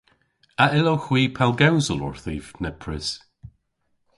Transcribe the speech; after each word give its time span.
A 0.63 0.65
yllowgh 0.77 1.05
hwi 1.07 1.21
pellgewsel 1.37 2.03
orthiv 2.07 2.45
nepprys? 2.61 3.09